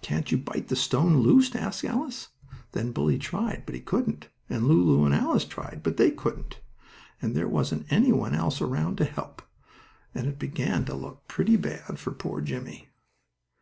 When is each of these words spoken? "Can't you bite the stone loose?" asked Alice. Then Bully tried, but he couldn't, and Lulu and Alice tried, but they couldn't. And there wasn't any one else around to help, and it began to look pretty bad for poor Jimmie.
"Can't 0.00 0.32
you 0.32 0.38
bite 0.38 0.68
the 0.68 0.76
stone 0.76 1.18
loose?" 1.18 1.54
asked 1.54 1.84
Alice. 1.84 2.28
Then 2.72 2.90
Bully 2.90 3.18
tried, 3.18 3.64
but 3.66 3.74
he 3.74 3.82
couldn't, 3.82 4.30
and 4.48 4.66
Lulu 4.66 5.04
and 5.04 5.14
Alice 5.14 5.44
tried, 5.44 5.80
but 5.82 5.98
they 5.98 6.10
couldn't. 6.10 6.62
And 7.20 7.36
there 7.36 7.48
wasn't 7.48 7.84
any 7.92 8.10
one 8.10 8.34
else 8.34 8.62
around 8.62 8.96
to 8.96 9.04
help, 9.04 9.42
and 10.14 10.26
it 10.26 10.38
began 10.38 10.86
to 10.86 10.94
look 10.94 11.28
pretty 11.28 11.56
bad 11.56 11.98
for 11.98 12.12
poor 12.12 12.40
Jimmie. 12.40 12.88